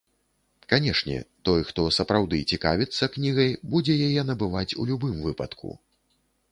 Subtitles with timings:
[0.71, 1.17] Канешне,
[1.49, 5.81] той, хто сапраўды цікавіцца кнігай, будзе яе набываць у любым выпадку.